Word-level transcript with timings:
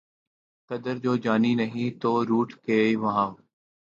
قدر 0.69 0.95
جو 0.97 1.13
جانی 1.17 1.53
نہیں 1.55 1.89
تو 2.01 2.11
روٹھ 2.25 2.53
گئے 2.67 2.87
وہ 2.95 3.11